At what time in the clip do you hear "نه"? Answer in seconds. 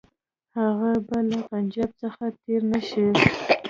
2.71-2.79